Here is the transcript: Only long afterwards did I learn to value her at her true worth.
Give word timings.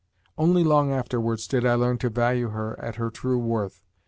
Only 0.35 0.63
long 0.63 0.91
afterwards 0.91 1.47
did 1.47 1.63
I 1.63 1.75
learn 1.75 1.99
to 1.99 2.09
value 2.09 2.49
her 2.49 2.75
at 2.79 2.95
her 2.95 3.11
true 3.11 3.37
worth. 3.37 3.83